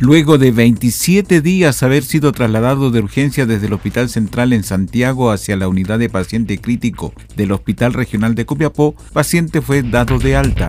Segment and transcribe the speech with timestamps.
[0.00, 5.32] Luego de 27 días haber sido trasladado de urgencia desde el Hospital Central en Santiago
[5.32, 10.36] hacia la unidad de paciente crítico del Hospital Regional de Copiapó, paciente fue dado de
[10.36, 10.68] alta.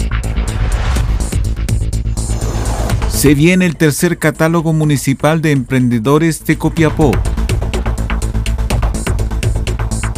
[3.12, 7.12] Se viene el tercer catálogo municipal de emprendedores de Copiapó.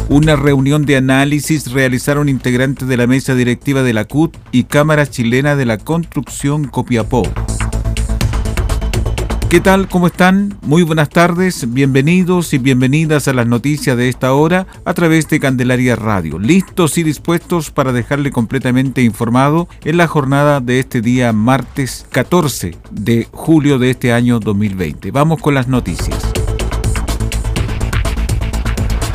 [0.08, 5.06] Una reunión de análisis realizaron integrantes de la mesa directiva de la CUT y Cámara
[5.06, 7.24] Chilena de la Construcción Copiapó.
[9.52, 9.86] ¿Qué tal?
[9.86, 10.56] ¿Cómo están?
[10.62, 15.40] Muy buenas tardes, bienvenidos y bienvenidas a las noticias de esta hora a través de
[15.40, 16.38] Candelaria Radio.
[16.38, 22.78] Listos y dispuestos para dejarle completamente informado en la jornada de este día martes 14
[22.92, 25.10] de julio de este año 2020.
[25.10, 26.31] Vamos con las noticias.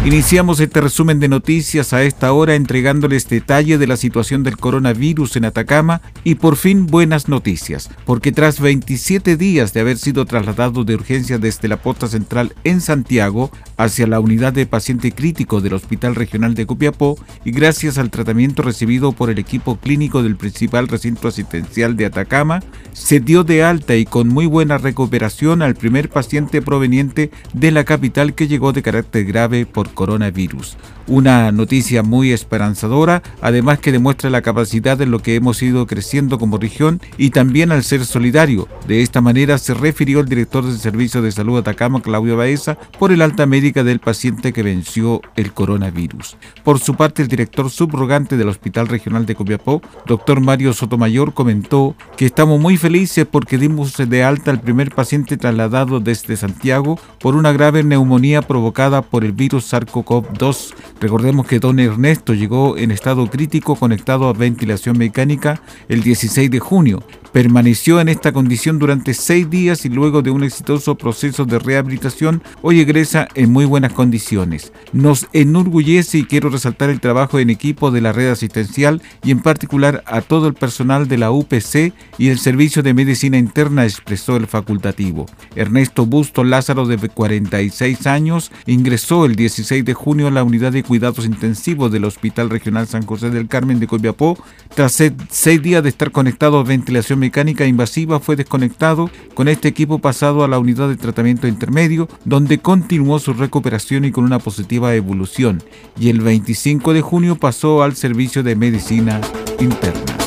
[0.07, 5.35] Iniciamos este resumen de noticias a esta hora entregándoles detalle de la situación del coronavirus
[5.35, 10.85] en Atacama y por fin buenas noticias, porque tras 27 días de haber sido trasladado
[10.85, 15.73] de urgencia desde la posta central en Santiago hacia la unidad de paciente crítico del
[15.73, 20.87] Hospital Regional de Copiapó y gracias al tratamiento recibido por el equipo clínico del principal
[20.87, 22.61] recinto asistencial de Atacama,
[22.93, 27.83] se dio de alta y con muy buena recuperación al primer paciente proveniente de la
[27.83, 30.77] capital que llegó de carácter grave por coronavirus.
[31.07, 36.37] Una noticia muy esperanzadora, además que demuestra la capacidad en lo que hemos ido creciendo
[36.37, 38.67] como región y también al ser solidario.
[38.87, 43.11] De esta manera se refirió el director del Servicio de Salud Atacama, Claudio Baeza, por
[43.11, 46.37] el alta médica del paciente que venció el coronavirus.
[46.63, 51.95] Por su parte, el director subrogante del Hospital Regional de Copiapó, doctor Mario Sotomayor, comentó
[52.17, 57.35] que estamos muy felices porque dimos de alta al primer paciente trasladado desde Santiago por
[57.35, 63.27] una grave neumonía provocada por el virus SARS-CoV-2 Recordemos que don Ernesto llegó en estado
[63.27, 67.03] crítico conectado a ventilación mecánica el 16 de junio.
[67.37, 72.41] Permaneció en esta condición durante seis días y luego de un exitoso proceso de rehabilitación,
[72.63, 74.73] hoy egresa en muy buenas condiciones.
[74.91, 79.41] Nos enorgullece y quiero resaltar el trabajo en equipo de la red asistencial y en
[79.41, 84.35] particular a todo el personal de la UPC y el Servicio de Medicina Interna, expresó
[84.35, 85.27] el facultativo.
[85.55, 90.81] Ernesto Busto Lázaro, de 46 años, ingresó el 16 de junio a la unidad de
[90.81, 94.43] cuidados intensivos del Hospital Regional San José del Carmen de Copiapó.
[94.73, 97.26] Tras seis días de estar conectado a ventilación
[97.67, 103.19] invasiva, fue desconectado con este equipo pasado a la unidad de tratamiento intermedio, donde continuó
[103.19, 105.63] su recuperación y con una positiva evolución.
[105.99, 109.21] Y el 25 de junio pasó al servicio de medicina
[109.59, 110.26] interna.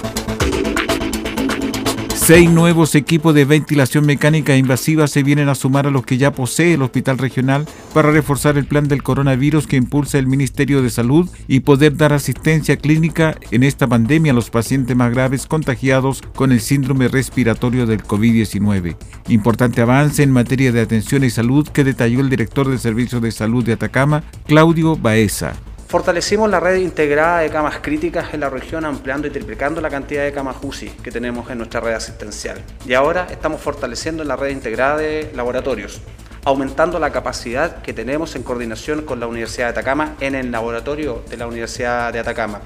[2.23, 6.33] Seis nuevos equipos de ventilación mecánica invasiva se vienen a sumar a los que ya
[6.33, 10.91] posee el Hospital Regional para reforzar el plan del coronavirus que impulsa el Ministerio de
[10.91, 16.23] Salud y poder dar asistencia clínica en esta pandemia a los pacientes más graves contagiados
[16.37, 18.97] con el síndrome respiratorio del COVID-19.
[19.29, 23.33] Importante avance en materia de atención y salud que detalló el director del Servicio de
[23.33, 25.55] Salud de Atacama, Claudio Baeza.
[25.91, 30.23] Fortalecimos la red integrada de camas críticas en la región, ampliando y triplicando la cantidad
[30.23, 32.63] de camas UCI que tenemos en nuestra red asistencial.
[32.87, 36.01] Y ahora estamos fortaleciendo la red integrada de laboratorios,
[36.45, 41.25] aumentando la capacidad que tenemos en coordinación con la Universidad de Atacama en el laboratorio
[41.29, 42.61] de la Universidad de Atacama.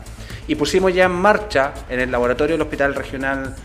[0.46, 3.56] Y pusimos ya en marcha en el laboratorio del Hospital Regional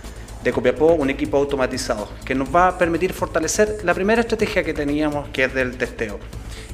[0.42, 4.74] de Copiapó un equipo automatizado que nos va a permitir fortalecer la primera estrategia que
[4.74, 6.18] teníamos, que es del testeo.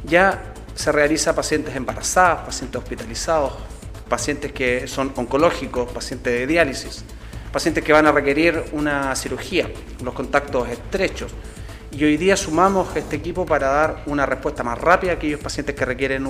[0.04, 3.54] Ya se realiza a pacientes embarazadas, pacientes hospitalizados,
[4.10, 7.04] pacientes que son oncológicos, pacientes de diálisis,
[7.52, 9.70] pacientes que van a requerir una cirugía,
[10.04, 11.32] los contactos estrechos.
[11.92, 15.76] Y hoy día sumamos este equipo para dar una respuesta más rápida a aquellos pacientes
[15.76, 16.30] que requieren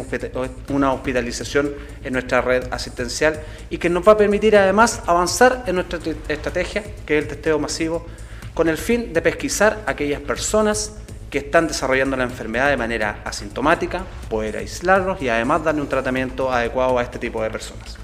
[0.69, 3.41] una hospitalización en nuestra red asistencial
[3.71, 7.57] y que nos va a permitir además avanzar en nuestra estrategia, que es el testeo
[7.57, 8.05] masivo,
[8.53, 10.93] con el fin de pesquisar a aquellas personas
[11.29, 16.51] que están desarrollando la enfermedad de manera asintomática, poder aislarlos y además darle un tratamiento
[16.51, 17.97] adecuado a este tipo de personas.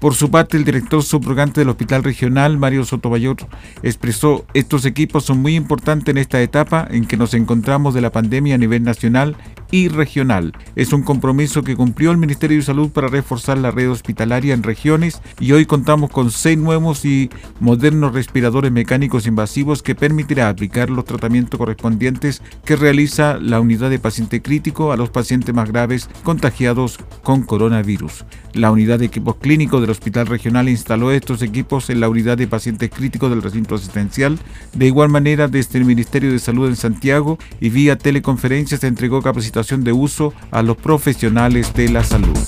[0.00, 3.36] Por su parte, el director subrogante del Hospital Regional, Mario Sotomayor,
[3.82, 8.12] expresó, estos equipos son muy importantes en esta etapa en que nos encontramos de la
[8.12, 9.36] pandemia a nivel nacional
[9.70, 10.52] y regional.
[10.76, 14.62] Es un compromiso que cumplió el Ministerio de Salud para reforzar la red hospitalaria en
[14.62, 17.30] regiones y hoy contamos con seis nuevos y
[17.60, 23.98] modernos respiradores mecánicos invasivos que permitirá aplicar los tratamientos correspondientes que realiza la unidad de
[23.98, 28.24] paciente crítico a los pacientes más graves contagiados con coronavirus.
[28.54, 32.48] La unidad de equipos clínicos del Hospital Regional instaló estos equipos en la unidad de
[32.48, 34.38] pacientes críticos del recinto asistencial.
[34.72, 39.22] De igual manera, desde el Ministerio de Salud en Santiago y vía teleconferencia se entregó
[39.22, 42.38] capacitación de uso a los profesionales de la salud.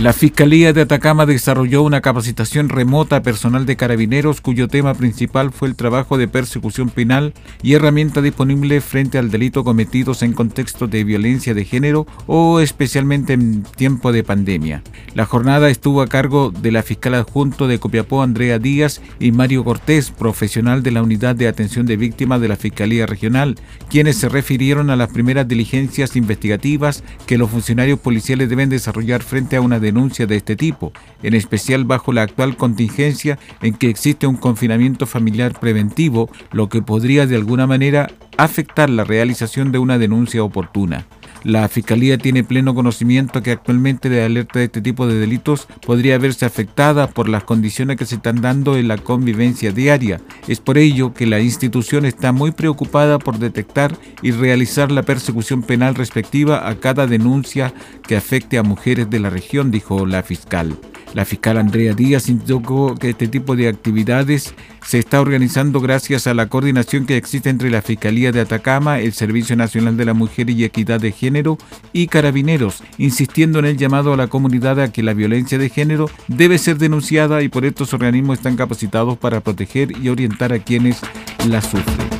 [0.00, 5.50] La Fiscalía de Atacama desarrolló una capacitación remota a personal de carabineros cuyo tema principal
[5.50, 7.34] fue el trabajo de persecución penal
[7.64, 13.32] y herramienta disponible frente al delito cometidos en contexto de violencia de género o especialmente
[13.32, 14.84] en tiempo de pandemia.
[15.16, 19.64] La jornada estuvo a cargo de la fiscal adjunto de Copiapó Andrea Díaz y Mario
[19.64, 23.56] Cortés, profesional de la Unidad de Atención de Víctimas de la Fiscalía Regional,
[23.90, 29.56] quienes se refirieron a las primeras diligencias investigativas que los funcionarios policiales deben desarrollar frente
[29.56, 30.92] a una denuncia de este tipo,
[31.22, 36.82] en especial bajo la actual contingencia en que existe un confinamiento familiar preventivo, lo que
[36.82, 41.06] podría de alguna manera afectar la realización de una denuncia oportuna.
[41.44, 46.18] La Fiscalía tiene pleno conocimiento que actualmente la alerta de este tipo de delitos podría
[46.18, 50.20] verse afectada por las condiciones que se están dando en la convivencia diaria.
[50.48, 55.62] Es por ello que la institución está muy preocupada por detectar y realizar la persecución
[55.62, 57.72] penal respectiva a cada denuncia
[58.06, 60.76] que afecte a mujeres de la región, dijo la fiscal.
[61.14, 66.34] La fiscal Andrea Díaz indicó que este tipo de actividades se está organizando gracias a
[66.34, 70.50] la coordinación que existe entre la Fiscalía de Atacama, el Servicio Nacional de la Mujer
[70.50, 71.58] y Equidad de Género
[71.92, 76.10] y Carabineros, insistiendo en el llamado a la comunidad a que la violencia de género
[76.28, 81.00] debe ser denunciada y por estos organismos están capacitados para proteger y orientar a quienes
[81.48, 82.17] la sufren.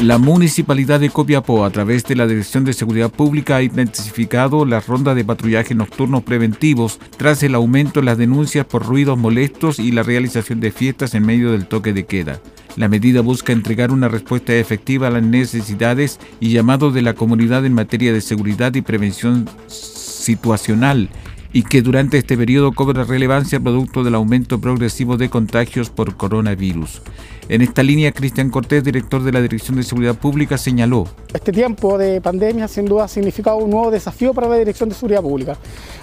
[0.00, 4.86] La Municipalidad de Copiapó, a través de la Dirección de Seguridad Pública, ha intensificado las
[4.86, 9.92] rondas de patrullaje nocturnos preventivos tras el aumento de las denuncias por ruidos molestos y
[9.92, 12.40] la realización de fiestas en medio del toque de queda.
[12.76, 17.64] La medida busca entregar una respuesta efectiva a las necesidades y llamados de la comunidad
[17.64, 21.08] en materia de seguridad y prevención situacional
[21.52, 27.02] y que durante este periodo cobra relevancia producto del aumento progresivo de contagios por coronavirus.
[27.48, 31.06] En esta línea, Cristian Cortés, director de la Dirección de Seguridad Pública, señaló.
[31.32, 34.96] Este tiempo de pandemia sin duda ha significado un nuevo desafío para la Dirección de
[34.96, 35.56] Seguridad Pública.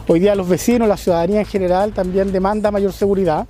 [0.07, 3.45] Hoy día los vecinos, la ciudadanía en general también demanda mayor seguridad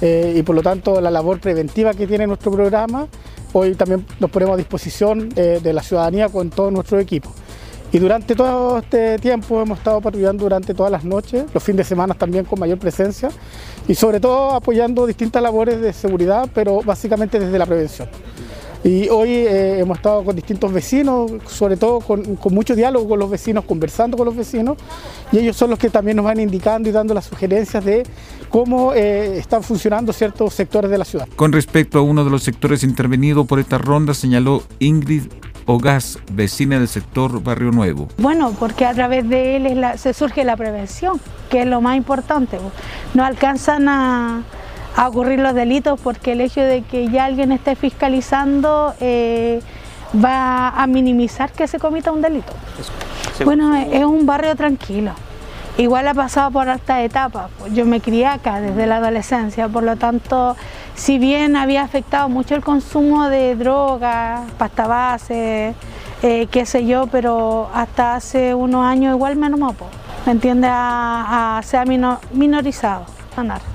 [0.00, 3.08] eh, y por lo tanto la labor preventiva que tiene nuestro programa,
[3.52, 7.30] hoy también nos ponemos a disposición eh, de la ciudadanía con todo nuestro equipo.
[7.94, 11.84] Y durante todo este tiempo hemos estado patrullando durante todas las noches, los fines de
[11.84, 13.30] semana también con mayor presencia
[13.86, 18.08] y sobre todo apoyando distintas labores de seguridad, pero básicamente desde la prevención.
[18.82, 23.30] Y hoy eh, hemos estado con distintos vecinos, sobre todo con, mucho diálogo con los
[23.30, 24.76] vecinos, conversando con los vecinos,
[25.30, 28.02] y ellos son los que también nos van indicando y dando las sugerencias de
[28.48, 31.28] cómo eh, están funcionando ciertos sectores de la ciudad.
[31.36, 35.26] Con respecto a uno de los sectores intervenidos por esta ronda, señaló Ingrid
[35.66, 38.08] Ogas, vecina del sector Barrio Nuevo.
[38.18, 42.58] Bueno, porque a través de él se surge la prevención, que es lo más importante.
[43.14, 44.42] No alcanzan a,
[45.06, 49.60] ocurrir los delitos porque el hecho de que ya alguien esté fiscalizando eh,
[50.24, 52.52] va a minimizar que se cometa un delito.
[53.44, 55.12] Bueno, es un barrio tranquilo.
[55.76, 57.50] Igual ha pasado por altas etapas.
[57.72, 60.56] Yo me crié acá desde la adolescencia, por lo tanto,
[60.94, 65.74] si bien había afectado mucho el consumo de drogas, pasta base,
[66.22, 69.88] eh, qué sé yo, pero hasta hace unos años igual menos mopo,
[70.26, 70.68] ¿me entiende?
[70.70, 71.84] A, se ha
[72.32, 73.06] minorizado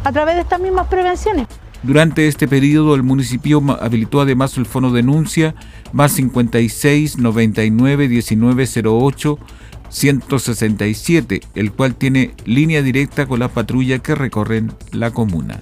[0.03, 1.47] a través de estas mismas prevenciones.
[1.83, 5.55] Durante este periodo, el municipio habilitó además el fono denuncia
[5.93, 9.39] más 56 99 19 08
[9.89, 15.61] 167, el cual tiene línea directa con las patrullas que recorren la comuna.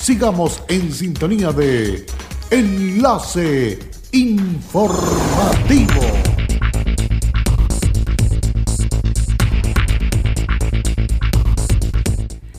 [0.00, 2.06] Sigamos en sintonía de
[2.50, 3.78] Enlace
[4.12, 6.00] Informativo.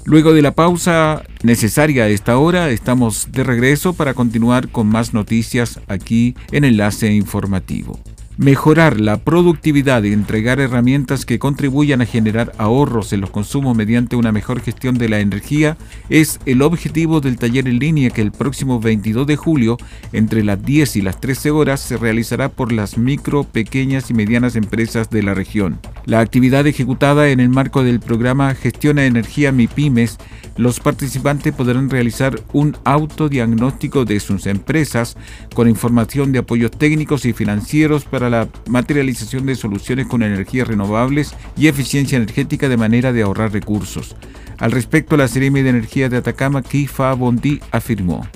[0.06, 5.14] Luego de la pausa necesaria a esta hora, estamos de regreso para continuar con más
[5.14, 8.00] noticias aquí en Enlace Informativo.
[8.42, 14.16] Mejorar la productividad y entregar herramientas que contribuyan a generar ahorros en los consumos mediante
[14.16, 15.76] una mejor gestión de la energía
[16.08, 19.78] es el objetivo del taller en línea que el próximo 22 de julio,
[20.14, 24.56] entre las 10 y las 13 horas, se realizará por las micro, pequeñas y medianas
[24.56, 25.78] empresas de la región.
[26.06, 30.18] La actividad ejecutada en el marco del programa Gestiona Energía MIPIMES,
[30.56, 35.18] los participantes podrán realizar un autodiagnóstico de sus empresas
[35.54, 41.34] con información de apoyos técnicos y financieros para la materialización de soluciones con energías renovables
[41.58, 44.16] y eficiencia energética de manera de ahorrar recursos.
[44.58, 48.28] Al respecto, la Seremi de Energía de Atacama, Kifa Bondi, afirmó.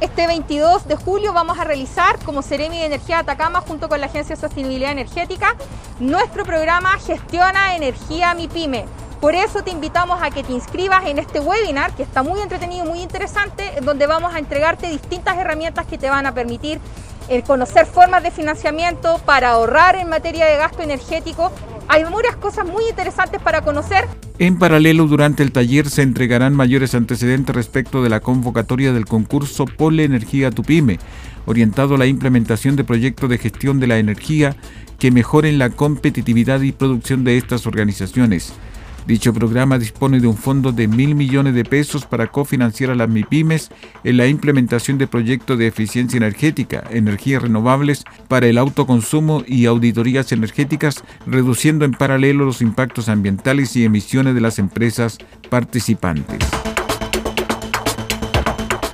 [0.00, 4.00] Este 22 de julio vamos a realizar como Seremi de Energía de Atacama junto con
[4.00, 5.56] la Agencia de Sostenibilidad Energética
[5.98, 8.86] nuestro programa Gestiona Energía Mi Pyme.
[9.20, 12.86] Por eso te invitamos a que te inscribas en este webinar que está muy entretenido,
[12.86, 16.80] muy interesante, donde vamos a entregarte distintas herramientas que te van a permitir
[17.30, 21.52] el conocer formas de financiamiento para ahorrar en materia de gasto energético.
[21.86, 24.06] Hay muchas cosas muy interesantes para conocer.
[24.38, 29.64] En paralelo, durante el taller se entregarán mayores antecedentes respecto de la convocatoria del concurso
[29.64, 30.98] Pole Energía Tupime,
[31.46, 34.56] orientado a la implementación de proyectos de gestión de la energía
[34.98, 38.52] que mejoren la competitividad y producción de estas organizaciones.
[39.10, 43.08] Dicho programa dispone de un fondo de mil millones de pesos para cofinanciar a las
[43.08, 43.70] MIPIMES
[44.04, 50.30] en la implementación de proyectos de eficiencia energética, energías renovables para el autoconsumo y auditorías
[50.30, 56.38] energéticas, reduciendo en paralelo los impactos ambientales y emisiones de las empresas participantes.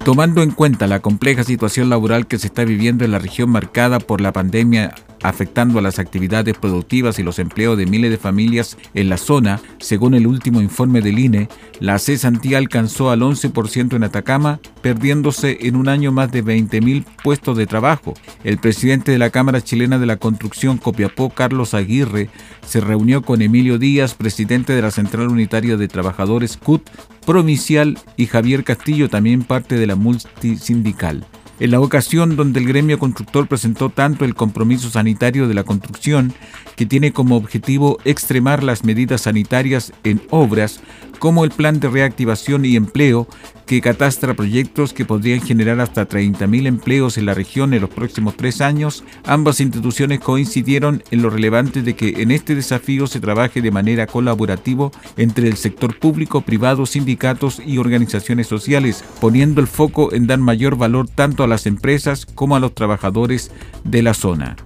[0.03, 3.99] Tomando en cuenta la compleja situación laboral que se está viviendo en la región marcada
[3.99, 8.77] por la pandemia afectando a las actividades productivas y los empleos de miles de familias
[8.95, 11.49] en la zona, según el último informe del INE,
[11.81, 17.57] la cesantía alcanzó al 11% en Atacama, perdiéndose en un año más de 20.000 puestos
[17.57, 18.15] de trabajo.
[18.45, 22.31] El presidente de la Cámara Chilena de la Construcción, Copiapó, Carlos Aguirre,
[22.67, 26.89] se reunió con Emilio Díaz, presidente de la Central Unitaria de Trabajadores CUT
[27.27, 31.27] provincial, y Javier Castillo, también parte de la multisindical
[31.61, 36.33] en la ocasión donde el gremio constructor presentó tanto el compromiso sanitario de la construcción,
[36.77, 40.81] que tiene como objetivo extremar las medidas sanitarias en obras,
[41.19, 43.27] como el plan de reactivación y empleo,
[43.67, 48.37] que catastra proyectos que podrían generar hasta 30.000 empleos en la región en los próximos
[48.37, 53.61] tres años, ambas instituciones coincidieron en lo relevante de que en este desafío se trabaje
[53.61, 60.13] de manera colaborativa entre el sector público, privado, sindicatos y organizaciones sociales, poniendo el foco
[60.13, 63.51] en dar mayor valor tanto a las empresas como a los trabajadores
[63.85, 64.57] de la zona.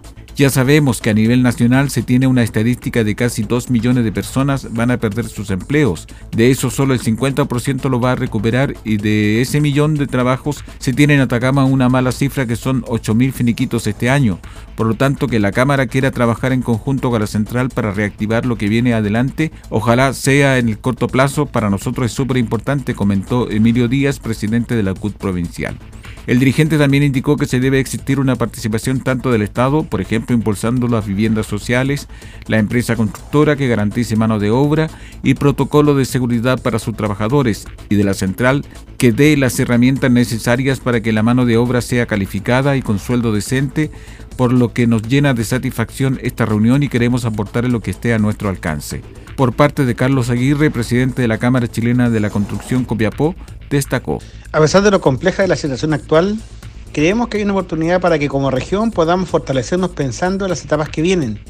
[0.40, 4.10] Ya sabemos que a nivel nacional se tiene una estadística de casi 2 millones de
[4.10, 6.08] personas van a perder sus empleos.
[6.34, 10.64] De eso solo el 50% lo va a recuperar y de ese millón de trabajos
[10.78, 14.38] se tiene en Atacama una mala cifra que son 8 mil finiquitos este año.
[14.76, 18.46] Por lo tanto, que la Cámara quiera trabajar en conjunto con la Central para reactivar
[18.46, 22.94] lo que viene adelante, ojalá sea en el corto plazo, para nosotros es súper importante,
[22.94, 25.76] comentó Emilio Díaz, presidente de la CUT provincial.
[26.26, 30.29] El dirigente también indicó que se debe existir una participación tanto del Estado, por ejemplo,
[30.32, 32.08] impulsando las viviendas sociales,
[32.46, 34.88] la empresa constructora que garantice mano de obra
[35.22, 38.64] y protocolo de seguridad para sus trabajadores, y de la central
[38.98, 42.98] que dé las herramientas necesarias para que la mano de obra sea calificada y con
[42.98, 43.90] sueldo decente,
[44.36, 48.14] por lo que nos llena de satisfacción esta reunión y queremos aportar lo que esté
[48.14, 49.02] a nuestro alcance.
[49.36, 53.34] Por parte de Carlos Aguirre, presidente de la Cámara Chilena de la Construcción Copiapó,
[53.70, 54.18] destacó.
[54.52, 56.38] A pesar de lo compleja de la situación actual,
[56.92, 60.88] creemos que hay una oportunidad para que como región podamos fortalecernos pensando en las etapas
[60.88, 61.40] que vienen,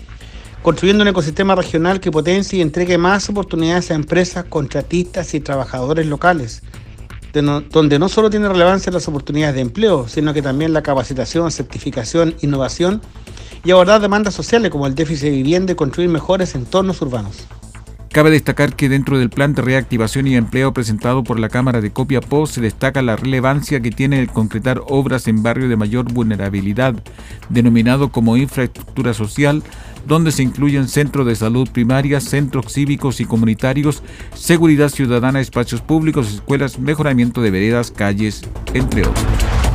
[0.62, 6.06] construyendo un ecosistema regional que potencie y entregue más oportunidades a empresas, contratistas y trabajadores
[6.06, 6.62] locales
[7.32, 12.35] donde no solo tiene relevancia las oportunidades de empleo, sino que también la capacitación, certificación,
[12.40, 13.00] innovación
[13.64, 17.47] y abordar demandas sociales como el déficit de vivienda y construir mejores entornos urbanos.
[18.12, 21.93] Cabe destacar que dentro del plan de reactivación y empleo presentado por la Cámara de
[21.93, 26.97] Copiapó se destaca la relevancia que tiene el concretar obras en barrios de mayor vulnerabilidad,
[27.50, 29.62] denominado como infraestructura social,
[30.09, 34.02] donde se incluyen centros de salud primaria, centros cívicos y comunitarios,
[34.35, 38.43] seguridad ciudadana, espacios públicos, escuelas, mejoramiento de veredas, calles,
[38.75, 39.69] entre otros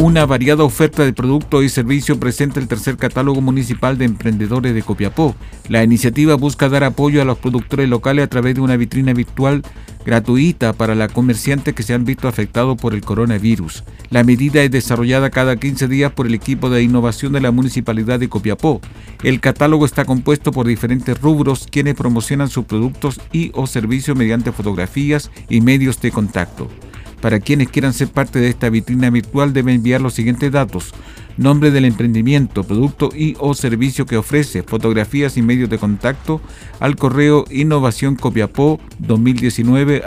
[0.00, 4.82] una variada oferta de productos y servicios presenta el tercer catálogo municipal de emprendedores de
[4.82, 5.34] Copiapó.
[5.68, 9.62] La iniciativa busca dar apoyo a los productores locales a través de una vitrina virtual
[10.06, 13.84] gratuita para la comerciantes que se han visto afectados por el coronavirus.
[14.08, 18.18] La medida es desarrollada cada 15 días por el equipo de innovación de la Municipalidad
[18.18, 18.80] de Copiapó.
[19.22, 24.50] El catálogo está compuesto por diferentes rubros quienes promocionan sus productos y o servicios mediante
[24.50, 26.70] fotografías y medios de contacto.
[27.20, 30.92] Para quienes quieran ser parte de esta vitrina virtual deben enviar los siguientes datos.
[31.36, 36.40] Nombre del emprendimiento, producto y o servicio que ofrece, fotografías y medios de contacto
[36.80, 40.02] al correo innovacioncopiapó2019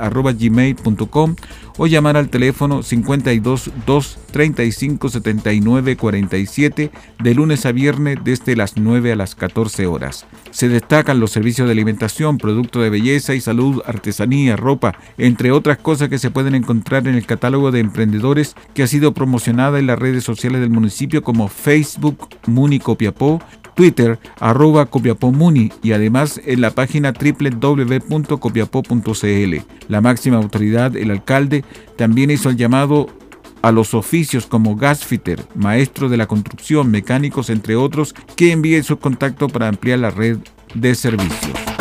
[1.77, 8.77] o llamar al teléfono 52 2 35 79 47 de lunes a viernes desde las
[8.77, 10.25] 9 a las 14 horas.
[10.51, 15.77] Se destacan los servicios de alimentación, productos de belleza y salud, artesanía, ropa, entre otras
[15.77, 19.87] cosas que se pueden encontrar en el catálogo de emprendedores que ha sido promocionada en
[19.87, 23.39] las redes sociales del municipio como Facebook Muni Copiapó,
[23.75, 24.87] Twitter, arroba
[25.21, 29.55] Muni y además en la página www.copiapó.cl.
[29.87, 31.63] La máxima autoridad, el alcalde,
[31.97, 33.07] también hizo el llamado
[33.61, 38.99] a los oficios como gasfitter, maestro de la construcción, mecánicos, entre otros, que envíen sus
[38.99, 40.37] contactos para ampliar la red
[40.75, 41.72] de servicios.